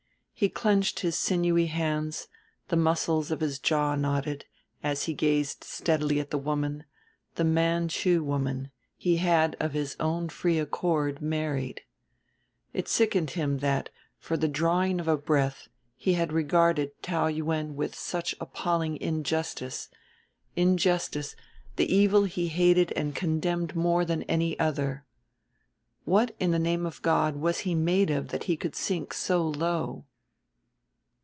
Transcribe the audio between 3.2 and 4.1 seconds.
of his jaw